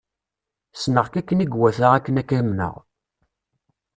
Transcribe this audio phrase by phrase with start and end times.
[0.73, 2.75] Ssneɣ-k akken i iwata akken ad k-amneɣ.